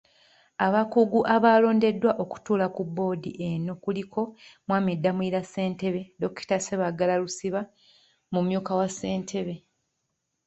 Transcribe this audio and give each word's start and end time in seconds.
Abakugu 0.65 1.19
abalondeddwa 1.35 2.11
okutuula 2.23 2.67
ku 2.75 2.83
boodi 2.95 3.31
eno 3.49 3.73
kuliko; 3.83 4.21
Mw.Damulira 4.67 5.41
Ssentebe, 5.45 6.01
Dr. 6.21 6.59
Ssebaggala 6.61 7.13
Lusiba 7.21 7.61
mumyuka 8.33 8.71
wa 8.79 8.87
ssentebe. 8.91 9.55